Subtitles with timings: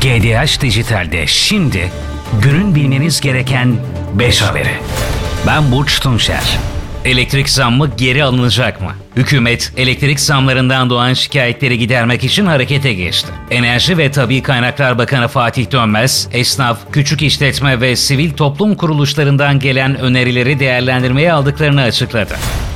[0.00, 1.90] GDH Dijital'de şimdi
[2.42, 3.76] günün bilmeniz gereken
[4.14, 4.68] 5 haberi.
[5.46, 6.58] Ben Burç Tunçer.
[7.04, 8.92] Elektrik zammı geri alınacak mı?
[9.16, 13.28] Hükümet elektrik zamlarından doğan şikayetleri gidermek için harekete geçti.
[13.50, 19.98] Enerji ve Tabi Kaynaklar Bakanı Fatih Dönmez, esnaf, küçük işletme ve sivil toplum kuruluşlarından gelen
[19.98, 22.34] önerileri değerlendirmeye aldıklarını açıkladı.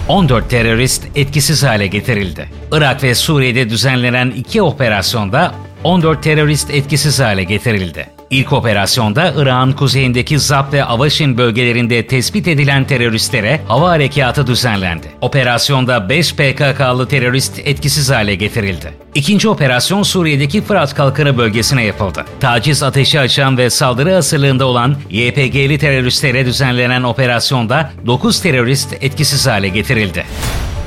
[0.09, 2.49] 14 terörist etkisiz hale getirildi.
[2.73, 5.55] Irak ve Suriye'de düzenlenen iki operasyonda
[5.85, 8.07] 14 terörist etkisiz hale getirildi.
[8.31, 15.07] İlk operasyonda Irak'ın kuzeyindeki Zap ve Avaşin bölgelerinde tespit edilen teröristlere hava harekatı düzenlendi.
[15.21, 18.93] Operasyonda 5 PKK'lı terörist etkisiz hale getirildi.
[19.15, 22.25] İkinci operasyon Suriye'deki Fırat Kalkanı bölgesine yapıldı.
[22.41, 29.69] Taciz ateşi açan ve saldırı hazırlığında olan YPG'li teröristlere düzenlenen operasyonda 9 terörist etkisiz hale
[29.69, 30.25] getirildi.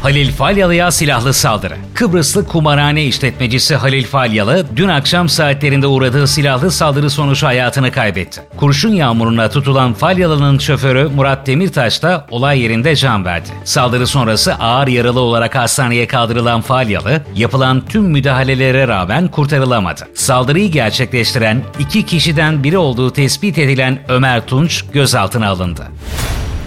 [0.01, 1.75] Halil Falyalı'ya silahlı saldırı.
[1.93, 8.41] Kıbrıslı kumarhane işletmecisi Halil Falyalı dün akşam saatlerinde uğradığı silahlı saldırı sonucu hayatını kaybetti.
[8.57, 13.49] Kurşun yağmuruna tutulan Falyalı'nın şoförü Murat Demirtaş da olay yerinde can verdi.
[13.63, 20.02] Saldırı sonrası ağır yaralı olarak hastaneye kaldırılan Falyalı, yapılan tüm müdahalelere rağmen kurtarılamadı.
[20.15, 25.88] Saldırıyı gerçekleştiren iki kişiden biri olduğu tespit edilen Ömer Tunç gözaltına alındı.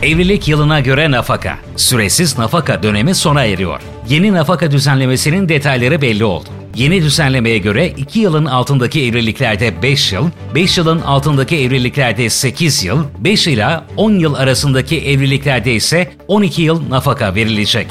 [0.04, 1.58] Evlilik yılına göre nafaka.
[1.76, 3.80] Süresiz nafaka dönemi sona eriyor.
[4.08, 6.48] Yeni nafaka düzenlemesinin detayları belli oldu.
[6.74, 13.04] Yeni düzenlemeye göre 2 yılın altındaki evliliklerde 5 yıl, 5 yılın altındaki evliliklerde 8 yıl,
[13.18, 17.86] 5 ila 10 yıl arasındaki evliliklerde ise 12 yıl nafaka verilecek.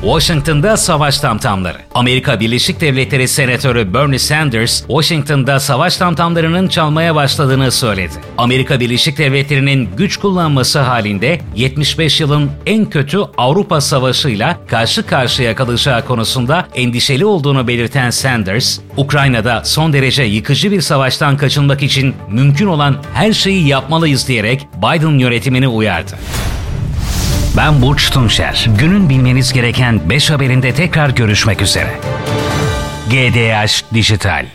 [0.00, 1.78] Washington'da savaş tamtamları.
[1.94, 8.12] Amerika Birleşik Devletleri Senatörü Bernie Sanders, Washington'da savaş tamtamlarının çalmaya başladığını söyledi.
[8.38, 16.04] Amerika Birleşik Devletleri'nin güç kullanması halinde 75 yılın en kötü Avrupa Savaşı'yla karşı karşıya kalacağı
[16.04, 22.96] konusunda endişeli olduğunu belirten Sanders, Ukrayna'da son derece yıkıcı bir savaştan kaçınmak için mümkün olan
[23.14, 26.12] her şeyi yapmalıyız diyerek Biden yönetimini uyardı.
[27.56, 28.66] Ben Burç Tunçer.
[28.78, 32.00] Günün bilmeniz gereken 5 haberinde tekrar görüşmek üzere.
[33.10, 34.46] GDH Dijital